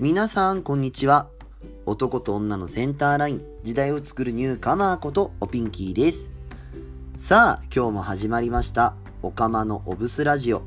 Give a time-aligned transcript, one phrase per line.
[0.00, 1.26] 皆さんこんにちは。
[1.84, 3.42] 男と女のセンターライン。
[3.64, 6.30] 時代を作るニューカマーことおピンキーです。
[7.18, 8.94] さあ今日も始まりました。
[9.22, 10.62] おかまのオブスラジオ。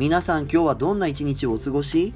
[0.00, 2.12] 皆さん今日はどんな一日をお過ごし？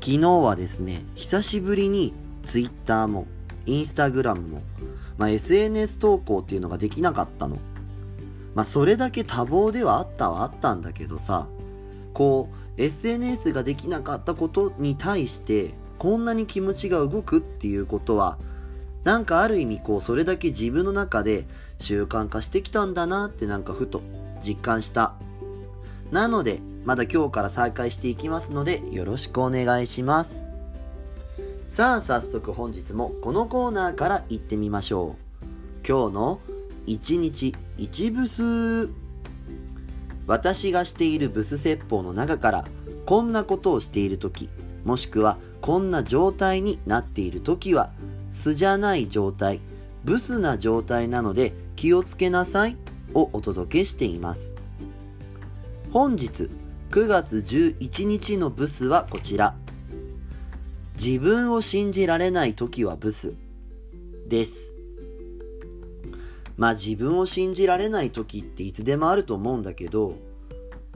[0.00, 2.12] 昨日はですね久しぶりに
[2.42, 3.28] Twitter も
[3.66, 4.62] Instagram も、
[5.18, 7.58] まあ、SNS 投稿っていうのができなかったの。
[8.56, 11.46] まあそれだけ多忙ではあったはあったんだけどさ
[12.12, 18.38] こう SNS ができなかったことに対してこんなに気持ちが動くっていうことは
[19.04, 21.44] なんかある意味こうそれだけ自分の中で
[21.78, 24.02] 習慣化してきたんだなってなんかふと
[24.44, 25.14] 実感した。
[26.10, 30.44] なのでまだ今日から再開していきますのでよろしくお願いします。
[31.68, 35.86] さあ早速本日もこのコーナーから行ってみましょう。
[35.86, 36.40] 今日の
[36.86, 39.05] 1日1ブス
[40.26, 42.64] 私がしているブス説法の中から
[43.04, 44.48] こんなことをしている時
[44.84, 47.90] もしくはこんな状態になっている時は
[48.30, 49.60] 素じゃない状態
[50.04, 52.76] ブスな状態なので気をつけなさい
[53.14, 54.56] をお届けしています。
[55.92, 56.50] 本日
[56.90, 59.54] 9月11日のブスはこちら。
[60.96, 63.34] 自分を信じられない時はブス
[64.28, 64.75] です。
[66.56, 70.16] まあ自分を信じられない時っていつでもあると思うんだけど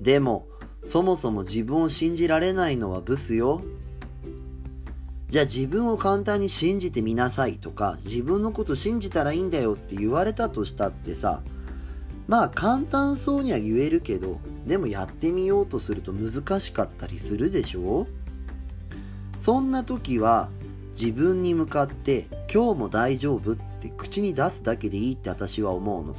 [0.00, 0.47] でも
[0.86, 3.62] そもそも自分を信じられないのはブスよ。
[5.28, 11.42] じゃあ自分を簡単に信じてみなさいとか自分のこと信じたらいいんだよって言われたとしたってさ
[12.27, 18.08] まあ簡単そうには言えるけどでもやってみようとすると難しかったりするでしょ？
[19.41, 20.48] そんな時は
[20.98, 26.14] 自分に向かって今日も大丈夫って口に出すだけでいいって私は思うの。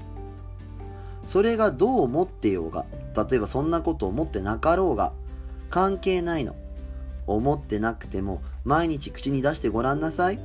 [1.25, 5.13] それがどう思ってようが例えばそんなこと思ってなかろうが
[5.69, 6.55] 関係ないの。
[7.27, 10.39] 思ってなくても毎日口に出してごらんなさい。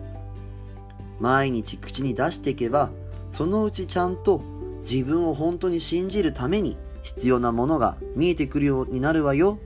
[1.18, 2.90] 毎日口に出していけば
[3.30, 4.42] そのうちちゃんと
[4.82, 9.58] 自分を本当に信じるために必要なものが見えてくるようになるわよ。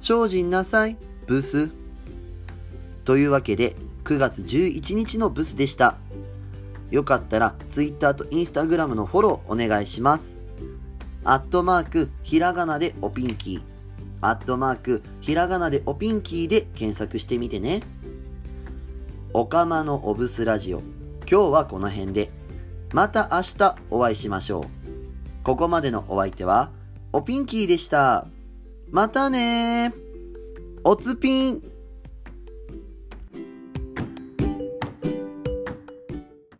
[0.00, 1.70] 精進なさいブス。
[3.04, 5.96] というわけで9月11日のブスでした。
[6.92, 10.36] よかったら Twitter と Instagram のフォローお願いします。
[11.24, 13.62] アットマークひらがなでおピンキー。
[14.20, 17.82] アットマークひらがなでおピンキーで検索してみてね。
[19.32, 20.82] おかまのオブスラジオ。
[21.20, 22.30] 今日はこの辺で。
[22.92, 25.44] また明日お会いしましょう。
[25.44, 26.70] ここまでのお相手は
[27.10, 28.26] おピンキーでした。
[28.90, 29.94] またね
[30.84, 31.71] おつぴん。